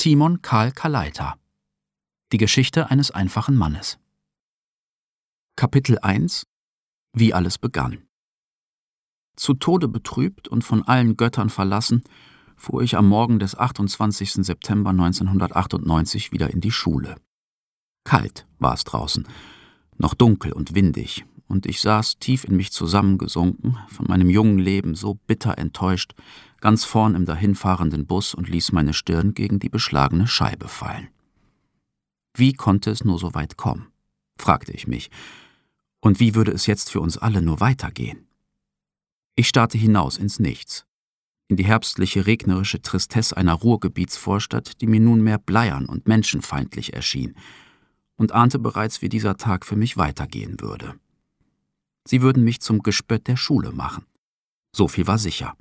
[0.00, 1.40] Timon Karl Kaleita
[2.30, 3.98] Die Geschichte eines einfachen Mannes
[5.56, 6.46] Kapitel 1
[7.14, 8.06] Wie alles begann
[9.34, 12.04] Zu Tode betrübt und von allen Göttern verlassen,
[12.56, 14.34] fuhr ich am Morgen des 28.
[14.34, 17.16] September 1998 wieder in die Schule.
[18.04, 19.26] Kalt war es draußen,
[19.96, 24.94] noch dunkel und windig, und ich saß tief in mich zusammengesunken, von meinem jungen Leben
[24.94, 26.14] so bitter enttäuscht,
[26.60, 31.08] ganz vorn im dahinfahrenden Bus und ließ meine Stirn gegen die beschlagene Scheibe fallen.
[32.34, 33.88] Wie konnte es nur so weit kommen?
[34.38, 35.10] fragte ich mich.
[36.00, 38.28] Und wie würde es jetzt für uns alle nur weitergehen?
[39.34, 40.86] Ich starrte hinaus ins Nichts,
[41.48, 47.34] in die herbstliche regnerische Tristesse einer Ruhrgebietsvorstadt, die mir nunmehr bleiern und menschenfeindlich erschien,
[48.16, 50.94] und ahnte bereits, wie dieser Tag für mich weitergehen würde.
[52.08, 54.06] Sie würden mich zum Gespött der Schule machen.
[54.74, 55.54] So viel war sicher.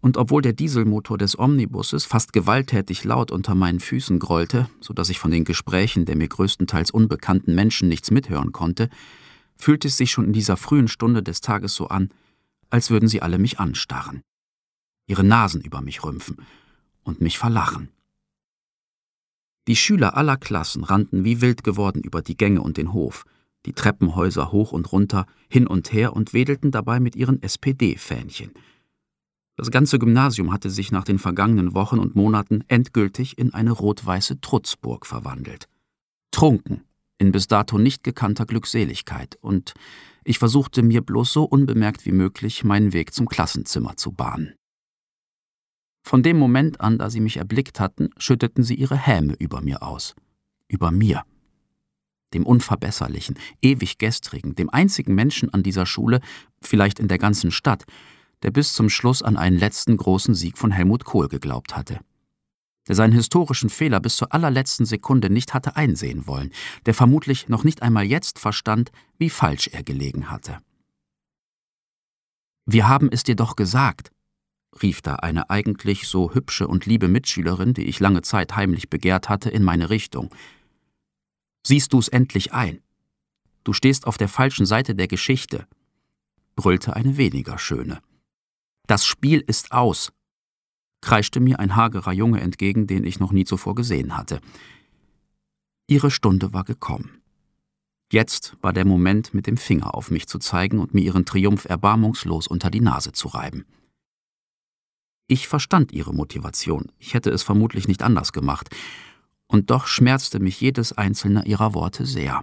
[0.00, 5.08] Und obwohl der Dieselmotor des Omnibusses fast gewalttätig laut unter meinen Füßen grollte, so dass
[5.08, 8.90] ich von den Gesprächen der mir größtenteils unbekannten Menschen nichts mithören konnte,
[9.56, 12.10] fühlte es sich schon in dieser frühen Stunde des Tages so an,
[12.70, 14.22] als würden sie alle mich anstarren,
[15.08, 16.36] ihre Nasen über mich rümpfen
[17.02, 17.88] und mich verlachen.
[19.66, 23.24] Die Schüler aller Klassen rannten wie wild geworden über die Gänge und den Hof,
[23.66, 28.52] die Treppenhäuser hoch und runter, hin und her und wedelten dabei mit ihren SPD-Fähnchen.
[29.56, 34.40] Das ganze Gymnasium hatte sich nach den vergangenen Wochen und Monaten endgültig in eine rot-weiße
[34.40, 35.68] Trutzburg verwandelt.
[36.30, 36.84] Trunken,
[37.18, 39.74] in bis dato nicht gekannter Glückseligkeit, und
[40.24, 44.54] ich versuchte mir bloß so unbemerkt wie möglich meinen Weg zum Klassenzimmer zu bahnen.
[46.04, 49.82] Von dem Moment an, da sie mich erblickt hatten, schütteten sie ihre Häme über mir
[49.82, 50.16] aus.
[50.66, 51.24] Über mir
[52.34, 56.20] dem Unverbesserlichen, ewig Gestrigen, dem einzigen Menschen an dieser Schule,
[56.60, 57.84] vielleicht in der ganzen Stadt,
[58.42, 62.00] der bis zum Schluss an einen letzten großen Sieg von Helmut Kohl geglaubt hatte.
[62.88, 66.50] Der seinen historischen Fehler bis zur allerletzten Sekunde nicht hatte einsehen wollen,
[66.86, 70.58] der vermutlich noch nicht einmal jetzt verstand, wie falsch er gelegen hatte.
[72.66, 74.10] Wir haben es dir doch gesagt,
[74.82, 79.28] rief da eine eigentlich so hübsche und liebe Mitschülerin, die ich lange Zeit heimlich begehrt
[79.28, 80.30] hatte, in meine Richtung.
[81.64, 82.82] Siehst du's endlich ein?
[83.64, 85.66] Du stehst auf der falschen Seite der Geschichte,
[86.56, 88.00] brüllte eine weniger schöne.
[88.86, 90.12] Das Spiel ist aus,
[91.00, 94.40] kreischte mir ein hagerer Junge entgegen, den ich noch nie zuvor gesehen hatte.
[95.86, 97.22] Ihre Stunde war gekommen.
[98.10, 101.64] Jetzt war der Moment, mit dem Finger auf mich zu zeigen und mir ihren Triumph
[101.64, 103.64] erbarmungslos unter die Nase zu reiben.
[105.28, 108.68] Ich verstand ihre Motivation, ich hätte es vermutlich nicht anders gemacht,
[109.52, 112.42] und doch schmerzte mich jedes einzelne ihrer Worte sehr.